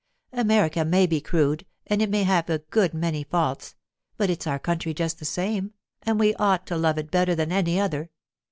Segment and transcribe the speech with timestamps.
[0.33, 3.75] America may be crude and it may have a good many faults,
[4.17, 7.51] but it's our country just the same, and we ought to love it better than
[7.51, 8.09] any other.